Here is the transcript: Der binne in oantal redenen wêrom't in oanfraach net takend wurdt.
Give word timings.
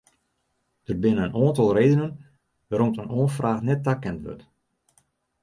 Der 0.87 0.95
binne 1.03 1.23
in 1.27 1.37
oantal 1.41 1.69
redenen 1.79 2.13
wêrom't 2.69 2.99
in 3.03 3.13
oanfraach 3.17 3.59
net 3.67 3.81
takend 3.85 4.19
wurdt. 4.23 4.43